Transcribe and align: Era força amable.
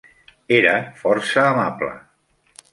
Era 0.59 0.71
força 1.03 1.45
amable. 1.53 1.93